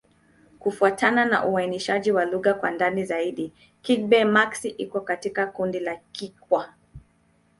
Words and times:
Kufuatana 0.59 1.25
na 1.25 1.45
uainishaji 1.45 2.11
wa 2.11 2.25
lugha 2.25 2.53
kwa 2.53 2.71
ndani 2.71 3.05
zaidi, 3.05 3.53
Kigbe-Maxi 3.81 4.69
iko 4.69 5.01
katika 5.01 5.47
kundi 5.47 5.79
la 5.79 5.95
Kikwa. 6.11 6.73